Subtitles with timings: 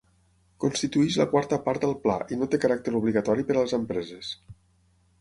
[0.63, 4.37] Constitueix la quarta part del pla i no té caràcter obligatori per a les empreses.